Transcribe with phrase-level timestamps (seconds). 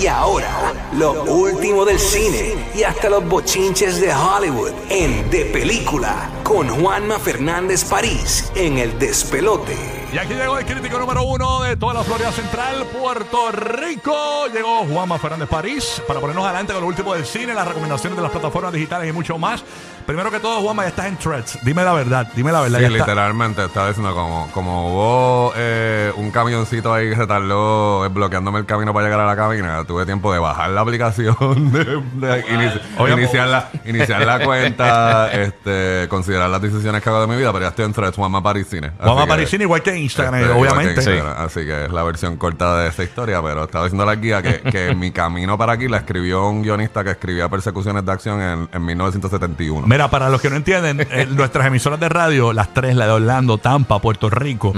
[0.00, 6.30] Y ahora, lo último del cine y hasta los bochinches de Hollywood en De Película
[6.42, 9.94] con Juanma Fernández París en El Despelote.
[10.12, 14.46] Y aquí llegó el crítico número uno de toda la Florida Central, Puerto Rico.
[14.52, 18.22] Llegó Juanma Fernández París para ponernos adelante con lo último del cine, las recomendaciones de
[18.22, 19.64] las plataformas digitales y mucho más.
[20.06, 21.58] Primero que todo, Juanma, ya estás en Threads.
[21.62, 22.76] Dime la verdad, dime la verdad.
[22.78, 27.26] Sí, ya está- literalmente estaba diciendo como, como hubo eh, un camioncito ahí que se
[27.26, 30.82] tardó eh, bloqueándome el camino para llegar a la cabina, tuve tiempo de bajar la
[30.82, 31.34] aplicación,
[31.72, 31.84] de,
[32.26, 37.26] de inici- Oye, iniciar, la, iniciar la cuenta, este, considerar las decisiones que hago de
[37.26, 38.88] mi vida, pero ya estoy en Threads, Juanma Parisine.
[38.88, 41.00] Así Juanma que- Parisini, igual que Instagram, este, igual que obviamente.
[41.00, 44.42] Instagram, Así que es la versión corta de esa historia, pero estaba diciendo la guía
[44.42, 48.42] que, que mi camino para aquí la escribió un guionista que escribía persecuciones de acción
[48.42, 49.93] en, en 1971.
[49.94, 53.12] Mira, para los que no entienden, eh, nuestras emisoras de radio, las tres, la de
[53.12, 54.72] Orlando, Tampa, Puerto Rico,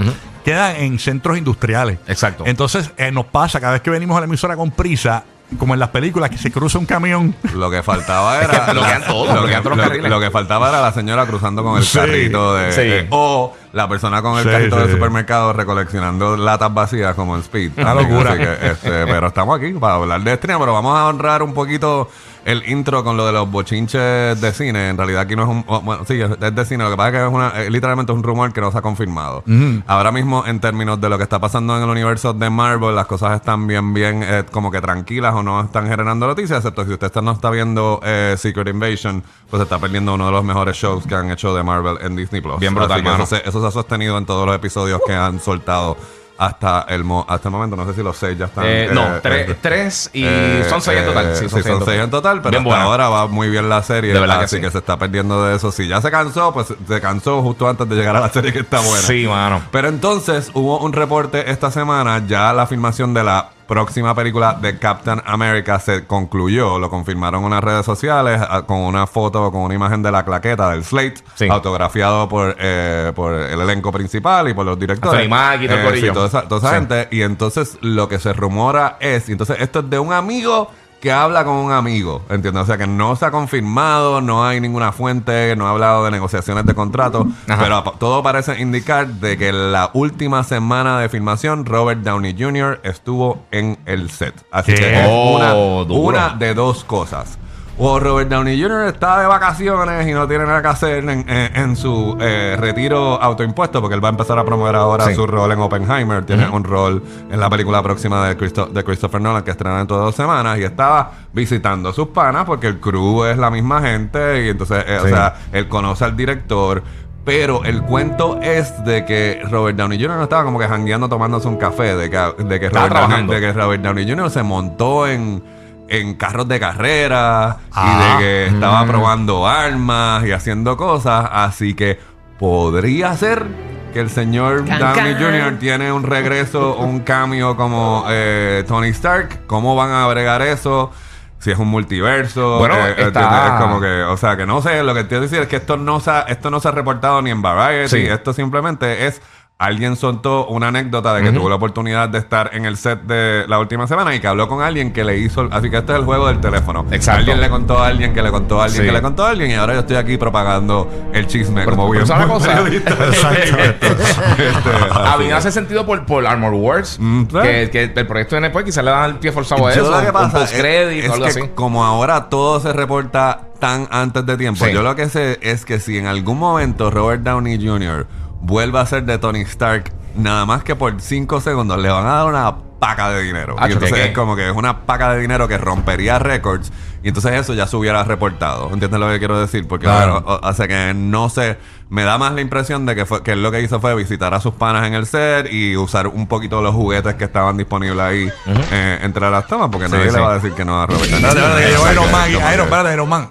[0.45, 1.97] quedan en centros industriales.
[2.07, 2.43] Exacto.
[2.45, 5.23] Entonces, eh, nos pasa cada vez que venimos a la emisora con prisa,
[5.57, 7.33] como en las películas, que se cruza un camión.
[7.55, 8.65] Lo que faltaba era.
[8.65, 10.11] que bloquean todo, lo, que, bloquean todos los lo- carriles.
[10.11, 12.71] lo que faltaba era la señora cruzando con el Sí, carrito de.
[12.73, 12.81] sí.
[12.83, 14.81] eh, o la persona con el Sí, carrito sí.
[14.83, 17.71] del supermercado recoleccionando latas vacías como en Speed.
[17.77, 18.31] Una locura.
[18.33, 21.53] así que, este, pero estamos aquí para hablar de estreno, pero vamos a honrar un
[21.53, 22.09] poquito
[22.47, 24.89] el intro con lo de los bochinches de cine.
[24.89, 25.63] En realidad aquí no es un...
[25.67, 26.83] oh, bueno, sí, es de cine.
[26.85, 28.77] Lo que pasa es que es una, eh, literalmente es un rumor que no se
[28.77, 29.43] ha confirmado.
[29.85, 33.05] Ahora mismo, en términos de lo que está pasando en el universo de Marvel, las
[33.05, 36.93] cosas están bien, bien eh, como que tranquilas o no están generando noticias, excepto si
[36.93, 40.77] usted está- no está viendo eh, Secret Invasion, pues está perdiendo uno de los mejores
[40.77, 42.59] shows que han hecho de Marvel en Disney Plus.
[42.59, 43.23] Bien brutal, Así que mano.
[43.25, 45.97] eso se, eso se ha sostenido en todos los episodios que han soltado
[46.37, 47.75] hasta el, mo- hasta el momento.
[47.75, 48.65] No sé si los seis ya están.
[48.67, 51.35] Eh, no, eh, tres, eh, tres y son seis en total.
[51.35, 52.83] Sí, son seis en total, pero Bien hasta buena.
[52.83, 54.13] ahora va muy bien la serie.
[54.13, 54.61] De verdad que así sí.
[54.61, 55.71] que se está perdiendo de eso.
[55.71, 58.59] Si ya se cansó, pues se cansó justo antes de llegar a la serie que
[58.59, 59.01] está buena.
[59.07, 59.61] Sí, mano.
[59.71, 64.79] Pero entonces hubo un reporte esta semana, ya la filmación de la próxima película de
[64.79, 69.61] Captain America se concluyó, lo confirmaron en las redes sociales ah, con una foto, con
[69.61, 71.47] una imagen de la claqueta del Slate, Sí.
[71.49, 75.19] autografiado por, eh, por el elenco principal y por los directores.
[75.21, 76.13] Anthony Mackie y todo el Eh, corillo.
[76.13, 76.75] toda esa, toda esa Sí.
[76.75, 77.07] gente.
[77.11, 81.11] Y entonces lo que se rumora es, y entonces esto es de un amigo que
[81.11, 82.63] habla con un amigo, ¿entiendes?
[82.63, 86.11] O sea que no se ha confirmado, no hay ninguna fuente, no ha hablado de
[86.11, 87.63] negociaciones de contrato, Ajá.
[87.63, 92.81] pero todo parece indicar de que la última semana de filmación Robert Downey Jr.
[92.83, 94.33] estuvo en el set.
[94.51, 94.79] Así ¿Qué?
[94.79, 97.37] que es Oh, una de dos cosas.
[97.79, 98.87] O Robert Downey Jr.
[98.87, 103.21] está de vacaciones y no tiene nada que hacer en, en- en su eh, retiro
[103.21, 105.13] autoimpuesto, porque él va a empezar a promover ahora Sí.
[105.13, 106.25] su rol en Oppenheimer.
[106.25, 109.97] Tiene un rol en la película próxima de, Christo- de Christopher Nolan que estrena dentro
[109.99, 113.79] de dos semanas y estaba visitando a sus panas porque el crew es la misma
[113.81, 116.81] gente y entonces, eh, o sea, él conoce al director.
[117.25, 120.15] Pero el cuento es de que Robert Downey Jr.
[120.17, 123.27] no estaba como que jangueando tomándose un café, de que, de que, Estaba Robert, Downey,
[123.35, 124.31] de que Robert Downey Jr.
[124.31, 125.43] se montó en,
[125.89, 127.85] en carros de carrera Ah.
[127.85, 128.87] y de que estaba Mm.
[128.87, 131.27] probando armas y haciendo cosas.
[131.31, 131.99] Así que
[132.39, 133.45] podría ser
[133.93, 135.23] que el señor Can, Downey can.
[135.23, 135.59] Jr.
[135.59, 139.45] tiene un regreso, un cambio como eh, Tony Stark.
[139.47, 140.91] ¿Cómo van a bregar eso?
[141.39, 143.39] Si es un multiverso, Bueno, eh, está- ¿entiendes?
[143.53, 145.77] es como que, o sea, que no sé, lo que quiero decir es que esto
[145.77, 148.07] no se ha, esto no se ha reportado ni en Variety, Sí.
[148.07, 149.21] esto simplemente es
[149.59, 153.45] alguien soltó una anécdota de que tuvo la oportunidad de estar en el set de
[153.47, 155.97] la última semana y que habló con alguien que le hizo, así que este es
[155.99, 156.85] el juego del teléfono.
[156.91, 157.19] Exacto.
[157.21, 158.87] Alguien le contó a alguien que le contó a alguien Sí.
[158.87, 161.89] que le contó a alguien y ahora yo estoy aquí propagando el chisme Pero- como
[161.91, 162.67] pero bien ¿sabes la cosa?
[162.67, 163.87] Exacto.
[163.87, 166.97] Este, A mí me hace sentido por, por Armor Wars.
[166.99, 167.37] Mm, ¿sí?
[167.41, 169.91] que, que el proyecto de después quizás le dan el pie forzado a Yo eso.
[169.91, 171.41] lo que un pasa es, post-credit es algo que así.
[171.55, 174.71] como ahora todo se reporta tan antes de tiempo, Sí.
[174.71, 178.05] yo lo que sé es que si en algún momento Robert Downey Jr.
[178.41, 182.13] vuelve a ser de Tony Stark, nada más que por 5 segundos le van a
[182.15, 183.55] dar una paca de dinero.
[183.57, 186.71] Acho, y entonces es como que es una paca de dinero que rompería récords
[187.03, 188.69] y entonces eso ya se hubiera reportado.
[188.71, 189.67] ¿Entiendes lo que quiero decir?
[189.67, 190.21] Porque Claro.
[190.21, 191.57] bueno, sea que no sé,
[191.89, 194.33] me da más la impresión de que fue que él lo que hizo fue visitar
[194.33, 197.99] a sus panas en el set y usar un poquito los juguetes que estaban disponibles
[197.99, 198.31] ahí
[198.71, 200.15] eh, entre las tomas, porque nadie sí.
[200.15, 202.93] le va a decir que no a Robert Iron Man.
[202.93, 203.29] Iron Man.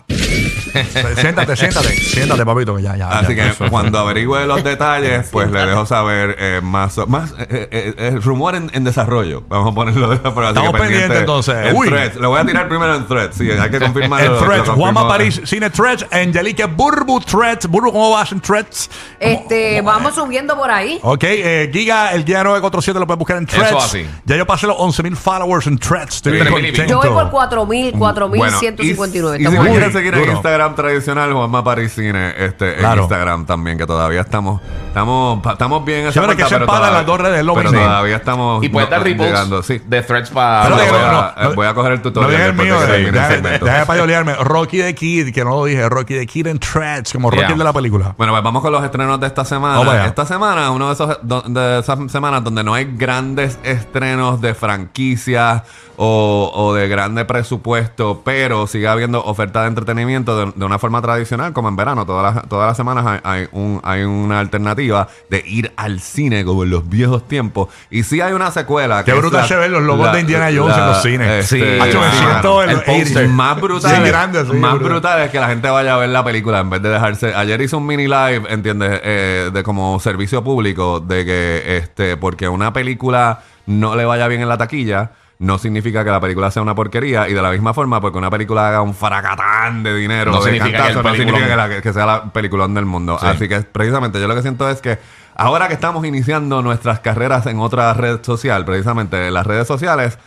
[1.16, 1.88] siéntate, siéntate.
[1.96, 3.08] Siéntate, papito, que ya, ya.
[3.08, 3.70] Así ya, que eso.
[3.70, 8.54] cuando averigüe los detalles, pues le dejo saber eh, más, más eh, eh, eh, rumor
[8.54, 9.42] en, en desarrollo.
[9.48, 11.66] Vamos a ponerlo de Estamos pendiente pendientes, entonces.
[11.66, 11.88] En Uy.
[11.88, 12.16] Threads.
[12.16, 13.36] Lo voy a tirar primero en Threads.
[13.36, 14.24] Sí, hay que confirmar.
[14.24, 17.66] En Threads, Juanma París, Cine Threads, Angelique Burbu Threads.
[17.66, 18.90] Burbu, ¿cómo vas en Threads?
[19.20, 20.98] Este, vamos subiendo por ahí.
[21.02, 23.68] Ok, eh, Giga, el Giga 947 lo puedes buscar en Threads.
[23.68, 24.06] Eso así.
[24.24, 26.16] Ya yo pasé los 11.000 followers en Threads.
[26.16, 26.84] Estoy bien contento.
[26.86, 29.40] Yo voy por 4.000, Bueno, y, 4.159.
[29.40, 30.30] y si quieren seguir en.
[30.46, 33.02] Instagram tradicional, Juanma Paris Cine, este, en Claro.
[33.02, 36.64] Instagram también, que todavía estamos, estamos, pa- estamos bien en esa Siempre que se pero
[36.64, 37.84] empalan todavía- las dos redes, es lo pero mismo.
[37.86, 39.80] todavía estamos Y puedes no- dar llegando, sí.
[39.84, 40.62] de threads para.
[40.62, 42.68] Pero voy, digo, a, no, no, voy a coger el No tutorial digas el después
[42.68, 43.64] mío, de que eh, termine el deja- segmento.
[43.66, 44.44] deja.
[44.44, 47.52] Rocky the Kid, que no lo dije, Rocky the Kid en Threads, como Rocky Yeah.
[47.52, 48.14] el de la película.
[48.16, 49.78] Bueno, pues vamos con los estrenos de esta semana.
[49.78, 50.06] Vamos allá.
[50.06, 54.40] esta semana es uno de esos do- de esas semanas donde no hay grandes estrenos
[54.40, 55.62] de franquicias
[55.98, 61.00] o, o de grande presupuesto, pero sigue habiendo oferta de entretenimiento de, de una forma
[61.02, 62.04] tradicional, como en verano.
[62.06, 66.44] Todas las, todas las semanas hay, hay un, hay una alternativa de ir al cine
[66.44, 67.68] como en los viejos tiempos.
[67.90, 69.04] Y sí hay una secuela.
[69.04, 71.44] Qué que brutal la- se ven los logos la- de Indiana Jones en los cines.
[71.44, 71.80] este, Sí.
[71.80, 73.28] Hacho, me mano, siento el, el póster.
[73.28, 74.88] más brutal, Sí, grande, sí, más brutal.
[74.92, 77.34] brutal es que la gente vaya a ver la película en vez de dejarse.
[77.34, 79.00] Ayer hice un mini live, ¿entiendes?
[79.02, 84.42] Eh, de como servicio público, de que este, porque una película no le vaya bien
[84.42, 85.10] en la taquilla.
[85.38, 88.30] No significa que la película sea una porquería y de la misma forma porque una
[88.30, 91.70] película haga un fracatán de dinero No de significa que no significa que, peliculón.
[91.70, 93.18] la- que sea la peliculón del mundo.
[93.20, 93.26] Sí.
[93.26, 94.98] Así que precisamente yo lo que siento es que
[95.34, 100.18] ahora que estamos iniciando nuestras carreras en otra red social, precisamente las redes sociales,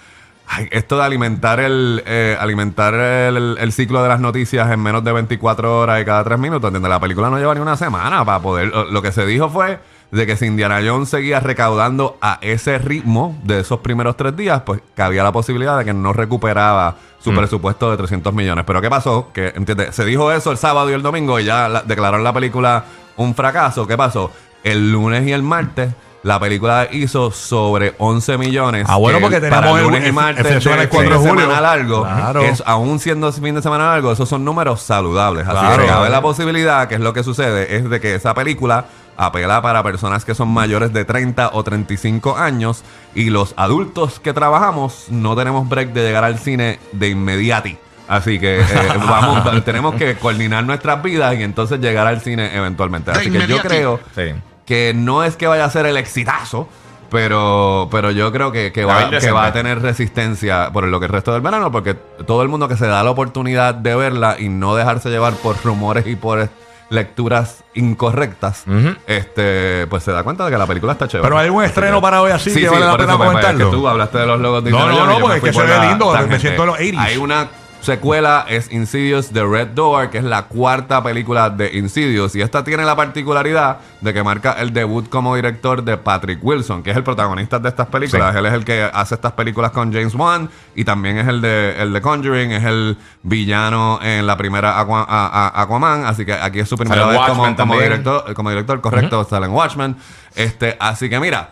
[0.51, 5.03] Ay, esto de alimentar el eh, alimentar el, el ciclo de las noticias en menos
[5.03, 6.89] de 24 horas y cada 3 minutos, ¿entiendes?
[6.89, 8.69] La película no lleva ni una semana para poder...
[8.69, 9.77] Lo, lo que se dijo fue
[10.11, 14.61] de que si Indiana Jones seguía recaudando a ese ritmo de esos primeros tres días,
[14.65, 18.63] pues que había la posibilidad de que no recuperaba su presupuesto de 300 millones.
[18.65, 19.29] Pero ¿qué pasó?
[19.33, 19.93] Que, ¿entiendes?
[19.95, 22.85] Se dijo eso el sábado y el domingo y ya la- declararon la película
[23.17, 23.85] un fracaso.
[23.85, 24.31] ¿Qué pasó?
[24.63, 25.89] El lunes y el martes...
[26.21, 28.85] La película hizo sobre 11 millones.
[28.89, 31.09] Ah, bueno, que porque tenemos el- lunes y martes el de el 4 fin de
[31.11, 31.31] de julio.
[31.45, 32.41] semana largo, Claro.
[32.41, 35.47] es, aún siendo fin de semana largo, esos son números saludables.
[35.47, 35.81] Así Claro.
[35.83, 38.83] que cabe la posibilidad, que es lo que sucede, es de que esa película
[39.19, 42.83] apela para personas que son mayores de 30 o 35 años
[43.13, 47.77] y los adultos que trabajamos no tenemos break de llegar al cine de inmediati.
[48.07, 48.65] Así que eh,
[49.07, 53.11] vamos, tenemos que coordinar nuestras vidas y entonces llegar al cine eventualmente.
[53.11, 54.33] Así que yo creo Sí.
[54.65, 56.67] que no es que vaya a ser el exitazo,
[57.11, 61.07] pero, pero yo creo que, que, Va que va a tener resistencia por lo que
[61.07, 64.37] el resto del verano, porque todo el mundo que se da la oportunidad de verla
[64.39, 66.49] y no dejarse llevar por rumores y por
[66.89, 68.95] lecturas incorrectas, Ujú.
[69.07, 71.27] este pues se da cuenta de que la película está chévere.
[71.27, 73.69] Pero hay un estreno para hoy así que vale la pena eso, pues, comentarlo.
[73.71, 75.61] que tú hablaste de los logos de No, no, no, yo porque es que se
[75.63, 76.97] ve lindo, me siento en los 80s.
[76.99, 77.47] Hay una
[77.81, 82.35] secuela, es Insidious The Red Door, que es la cuarta película de Insidious.
[82.35, 86.83] Y esta tiene la particularidad de que marca el debut como director de Patrick Wilson,
[86.83, 88.33] que es el protagonista de estas películas.
[88.33, 88.39] Sí.
[88.39, 91.81] Él es el que hace estas películas con James Wan y también es el de,
[91.81, 96.05] el de Conjuring, es el villano en la primera Aqua- a- a- Aquaman.
[96.05, 99.95] Así que aquí es su primera vez como, director, como director, correcto, sale en Watchmen.
[100.35, 101.51] Este, así que mira.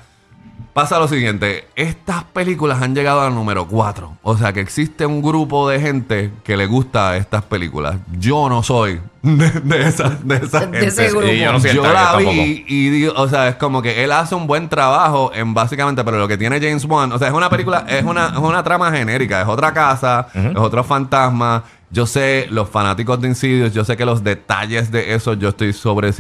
[0.78, 4.18] Pasa lo siguiente, estas películas han llegado al número 4.
[4.22, 7.96] O sea que existe un grupo de gente que le gusta estas películas.
[8.20, 10.86] Yo no soy de, de esa, de esa De gente.
[10.86, 11.26] ese grupo.
[11.26, 13.82] Y yo no soy el Yo target la vi y digo, o sea, es como
[13.82, 17.18] que él hace un buen trabajo en básicamente, pero lo que tiene James Wan, o
[17.18, 20.84] sea, es una película, es una, es una trama genérica, es otra casa, es otro
[20.84, 21.64] fantasma.
[21.90, 25.72] Yo sé, los fanáticos de Insidious, yo sé que los detalles de eso yo estoy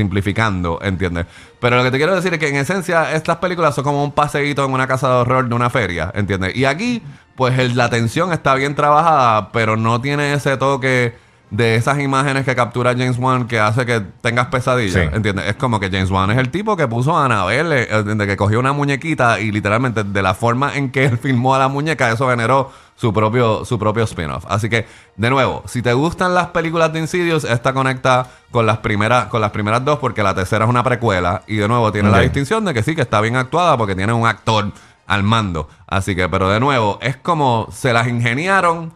[0.02, 1.26] sobresimplificando, ¿entiendes?
[1.60, 4.12] Pero lo que te quiero decir es que en esencia estas películas son como un
[4.12, 6.56] paseíto en una casa de horror de una feria, ¿entiendes?
[6.56, 7.02] Y aquí,
[7.36, 11.16] pues el- la tensión está bien trabajada, pero no tiene ese toque
[11.50, 15.10] de esas imágenes que captura James Wan que hace que tengas pesadillas, Sí.
[15.16, 15.48] ¿entiendes?
[15.48, 18.28] Es como que James Wan es el tipo que puso a Annabelle, eh, ¿entiendes?
[18.28, 21.68] que cogió una muñequita y literalmente de la forma en que él filmó a la
[21.70, 24.44] muñeca, eso generó su propio, su propio spin-off.
[24.50, 28.80] Así que, de nuevo, si te gustan las películas de Insidious, esta conecta con las
[28.80, 32.10] primeras, con las primeras dos, porque la tercera es una precuela, y de nuevo tiene
[32.10, 34.72] la distinción de que sí, que está bien actuada porque tiene un actor
[35.06, 35.70] al mando.
[35.86, 38.94] Así que, pero de nuevo, es como se las ingeniaron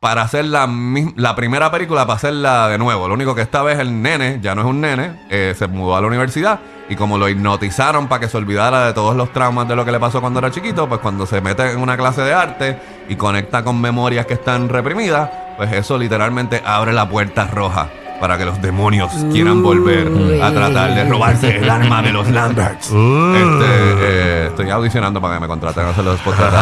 [0.00, 0.68] para hacer la,
[1.14, 3.06] la primera película, para hacerla de nuevo.
[3.08, 5.96] Lo único que esta vez el nene, ya no es un nene, eh, se mudó
[5.96, 9.66] a la universidad y como lo hipnotizaron para que se olvidara de todos los traumas
[9.66, 12.22] de lo que le pasó cuando era chiquito, pues cuando se mete en una clase
[12.22, 17.46] de arte y conecta con memorias que están reprimidas, pues eso literalmente abre la puerta
[17.46, 17.88] roja
[18.20, 20.08] para que los demonios quieran volver
[20.42, 22.86] a tratar de robarse el alma de los Lamberts.
[22.86, 26.56] Este, eh, estoy audicionando para que me contraten a hacer los podcasts.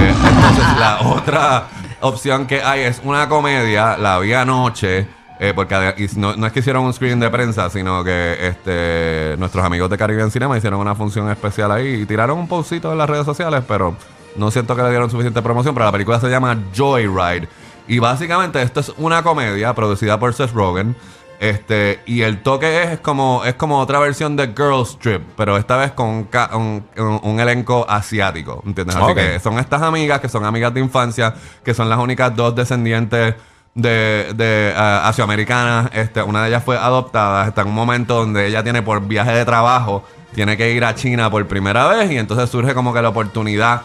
[0.00, 1.64] Eh, entonces, la otra
[2.00, 5.06] opción que hay es una comedia, la vi anoche.
[5.38, 9.64] eh, porque no, no es que hicieron un screen de prensa, sino que este nuestros
[9.64, 13.08] amigos de Caribbean Cinema hicieron una función especial ahí y tiraron un postcito en las
[13.08, 13.94] redes sociales, pero
[14.36, 15.74] no siento que le dieron suficiente promoción.
[15.74, 17.48] Pero la película se llama Joyride.
[17.88, 20.94] Y básicamente esto es una comedia producida por Seth Rogen.
[21.40, 25.78] Este, y el toque es como, es como otra versión de Girls Trip, pero esta
[25.78, 28.94] vez con un, elenco asiático, ¿entiendes?
[28.94, 31.34] Así que son estas amigas que son amigas de infancia,
[31.64, 33.36] que son las únicas dos descendientes
[33.74, 35.90] de, de ah, asioamericanas.
[35.94, 37.48] Este, una de ellas fue adoptada.
[37.48, 40.94] Está en un momento donde ella tiene por viaje de trabajo, tiene que ir a
[40.94, 43.82] China por primera vez y entonces surge como que la oportunidad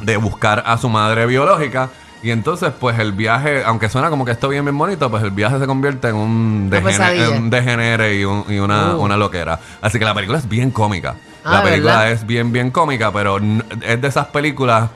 [0.00, 1.90] de buscar a su madre biológica.
[2.22, 5.30] Y entonces, pues el viaje, aunque suena como que esto bien, bien bonito, pues el
[5.30, 7.26] viaje se convierte en un, Una degene- pesadilla.
[7.36, 9.00] en un degenere y, un- y una, Uh.
[9.02, 9.58] una loquera.
[9.80, 11.14] Así que la película es bien cómica.
[11.42, 12.12] Ah, la película ¿verdad?
[12.12, 14.90] es bien, bien cómica, pero es de esas películas.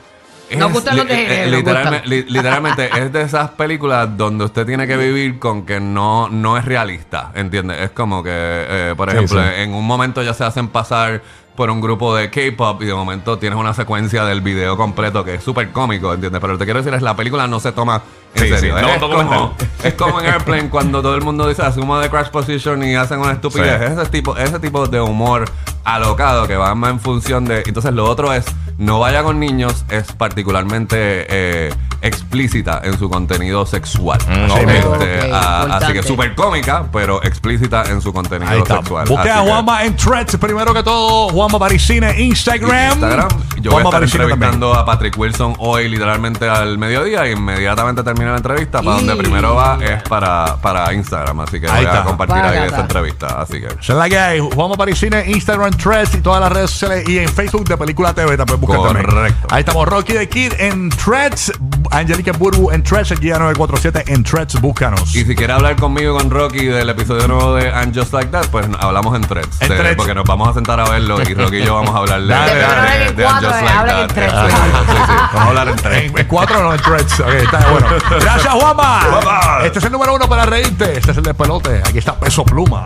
[0.55, 4.95] Nos gustan los degeneres, eh, li- literalmente es de esas películas donde usted tiene que
[4.95, 7.81] vivir con que no, no es realista, ¿entiendes?
[7.81, 9.47] Es como que, eh, por Sí, ejemplo, sí.
[9.57, 11.23] en un momento ya se hacen pasar
[11.55, 15.35] por un grupo de K-pop y de momento tienes una secuencia del video completo que
[15.35, 16.41] es súper cómico, ¿entiendes?
[16.41, 18.01] Pero lo que quiero decir es la película no se toma
[18.35, 18.75] en Sí, serio.
[18.77, 22.09] sí, no, es, como, es como en Airplane cuando todo el mundo dice asuma de
[22.09, 23.79] crash position y hacen una estupidez.
[23.87, 23.93] Sí.
[24.01, 25.45] Ese tipo, ese tipo de humor
[25.85, 27.63] alocado que va más en función de.
[27.65, 28.43] Entonces lo otro es
[28.77, 30.97] no vaya con niños, es particularmente
[31.29, 34.19] eh, explícita en su contenido sexual.
[34.27, 34.69] Mm.
[34.69, 38.77] Este, ah, así que súper cómica, pero explícita en su contenido Ahí está.
[38.77, 39.07] sexual.
[39.07, 40.37] Busque Así a que- Juanma en Threads.
[40.37, 42.93] Primero que todo, Juanma Parisine, Instagram.
[42.93, 43.27] Instagram.
[43.61, 44.21] Yo voy a estar también.
[44.21, 48.81] entrevistando a Patrick Wilson hoy literalmente al mediodía y inmediatamente termina la entrevista.
[48.81, 51.39] Para Y- donde primero va es para, para Instagram.
[51.41, 52.01] Así que Ahí voy está.
[52.01, 52.65] a compartir Para ahí acá.
[52.67, 53.27] esa entrevista.
[53.41, 53.67] Así que.
[53.67, 54.39] Es la que hay.
[54.39, 57.07] Juanma Parisine, Instagram, Threads y todas las redes sociales.
[57.09, 59.05] Y en Facebook de Película TV también busca también.
[59.05, 59.47] Correcto.
[59.49, 59.87] Ahí estamos.
[59.87, 61.51] Rocky the Kid en Threads.
[61.95, 63.11] Angelica Burbu en Threads.
[63.11, 64.59] El guía 947 en Threads.
[64.59, 65.15] Búscanos.
[65.15, 68.47] Y si quiere hablar conmigo con Rocky del episodio nuevo de And Just Like That,
[68.51, 69.61] pues hablamos en threads.
[69.61, 69.95] En De- threads.
[69.95, 72.27] Porque nos vamos a sentar a verlo y Rocky y yo vamos a hablar de,
[72.27, 74.01] Dale, de- de- de And Just Like That.
[74.01, 74.09] en.
[74.09, 75.13] Sí, sí, sí.
[75.35, 76.03] Vamos a hablar en tres.
[76.11, 77.19] En, en cuatro no en Threads.
[77.19, 77.87] Ok, está bueno.
[78.21, 78.99] Gracias, Juanma.
[79.63, 80.97] Este es el número uno para reírte.
[80.97, 81.81] Este es el despelote.
[81.85, 82.83] Aquí está Peso Pluma.